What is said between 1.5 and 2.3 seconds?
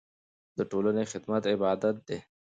عبادت دی.